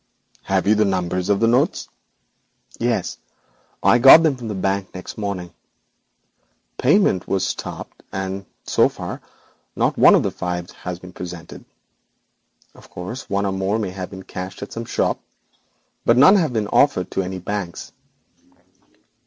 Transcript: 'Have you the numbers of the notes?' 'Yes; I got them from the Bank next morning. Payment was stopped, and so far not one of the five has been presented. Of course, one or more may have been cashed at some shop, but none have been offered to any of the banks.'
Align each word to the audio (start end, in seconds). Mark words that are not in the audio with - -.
'Have 0.45 0.65
you 0.65 0.73
the 0.73 0.83
numbers 0.83 1.29
of 1.29 1.39
the 1.39 1.45
notes?' 1.45 1.87
'Yes; 2.79 3.19
I 3.83 3.99
got 3.99 4.23
them 4.23 4.35
from 4.35 4.47
the 4.47 4.55
Bank 4.55 4.95
next 4.95 5.15
morning. 5.15 5.53
Payment 6.79 7.27
was 7.27 7.45
stopped, 7.45 8.01
and 8.11 8.47
so 8.65 8.89
far 8.89 9.21
not 9.75 9.99
one 9.99 10.15
of 10.15 10.23
the 10.23 10.31
five 10.31 10.71
has 10.71 10.97
been 10.97 11.13
presented. 11.13 11.65
Of 12.73 12.89
course, 12.89 13.29
one 13.29 13.45
or 13.45 13.51
more 13.51 13.77
may 13.77 13.91
have 13.91 14.09
been 14.09 14.23
cashed 14.23 14.63
at 14.63 14.73
some 14.73 14.85
shop, 14.85 15.19
but 16.03 16.17
none 16.17 16.35
have 16.35 16.51
been 16.51 16.67
offered 16.69 17.11
to 17.11 17.21
any 17.21 17.35
of 17.35 17.43
the 17.45 17.51
banks.' 17.51 17.91